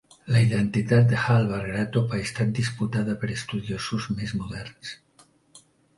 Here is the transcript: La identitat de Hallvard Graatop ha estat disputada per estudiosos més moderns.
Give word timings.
La 0.35 0.39
identitat 0.43 1.03
de 1.11 1.19
Hallvard 1.25 1.67
Graatop 1.67 2.15
ha 2.17 2.21
estat 2.29 2.53
disputada 2.61 3.15
per 3.25 3.29
estudiosos 3.35 4.09
més 4.19 4.35
moderns. 4.41 4.95